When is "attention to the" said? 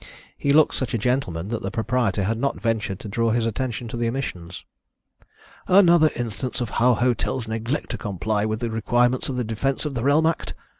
3.45-4.07